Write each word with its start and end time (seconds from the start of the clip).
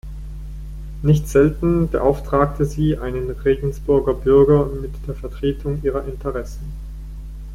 Nicht 1.03 1.29
selten 1.29 1.87
beauftragten 1.87 2.65
sie 2.65 2.97
einen 2.97 3.29
Regensburger 3.29 4.15
Bürger 4.15 4.65
mit 4.65 4.93
der 5.07 5.13
Vertretung 5.13 5.79
ihrer 5.83 6.05
Interessen. 6.07 6.73